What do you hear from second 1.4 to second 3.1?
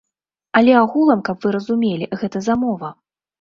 вы разумелі, гэта замова.